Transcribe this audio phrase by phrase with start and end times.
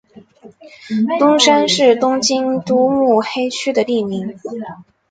[1.19, 4.35] 东山是东京都目黑区的地名。